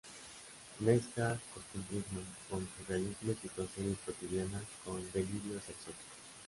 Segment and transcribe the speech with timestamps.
[0.79, 6.17] Mezcla costumbrismo con surrealismo y situaciones cotidianas con delirios exóticos.